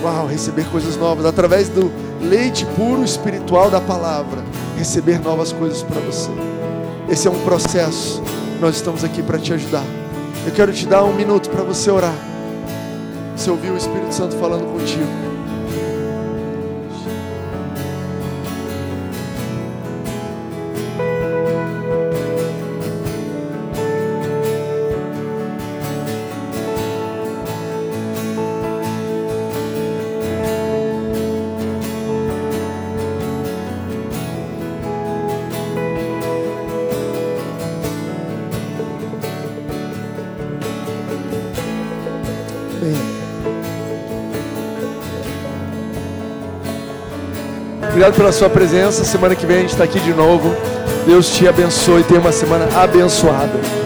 [0.03, 1.90] Uau, receber coisas novas, através do
[2.20, 4.42] leite puro espiritual da palavra
[4.76, 6.30] receber novas coisas para você.
[7.09, 8.22] Esse é um processo.
[8.61, 9.84] Nós estamos aqui para te ajudar.
[10.47, 12.14] Eu quero te dar um minuto para você orar.
[13.34, 15.25] Você ouviu o Espírito Santo falando contigo.
[47.97, 49.05] Obrigado pela sua presença.
[49.05, 50.55] Semana que vem a gente está aqui de novo.
[51.07, 52.05] Deus te abençoe.
[52.05, 53.86] Tenha uma semana abençoada.